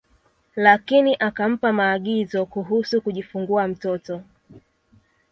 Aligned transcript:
Lakini 0.55 1.15
akampa 1.19 1.73
maagizo 1.73 2.45
kuhusu 2.45 3.01
kujifungua 3.01 3.67
mtoto 3.67 4.21